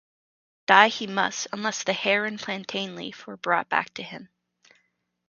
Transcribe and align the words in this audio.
Die 0.67 0.87
he 0.89 1.05
must 1.05 1.45
unless 1.53 1.83
the 1.83 1.93
hair 1.93 2.25
and 2.25 2.39
plantain 2.39 2.95
leaf 2.95 3.27
were 3.27 3.37
brought 3.37 3.69
back 3.69 3.93
to 3.93 4.01
him. 4.01 4.29